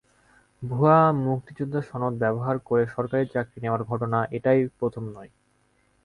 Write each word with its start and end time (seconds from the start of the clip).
ভুয়া 0.61 0.97
মুক্তিযোদ্ধা 1.21 1.81
সনদ 1.81 2.13
ব্যবহার 2.17 2.55
করে 2.67 2.83
সরকারি 2.95 3.25
চাকরি 3.33 3.57
নেওয়ার 3.61 3.81
ঘটনা 3.83 4.19
এটাই 4.37 4.59
প্রথম 4.79 5.03
নয়। 5.15 5.31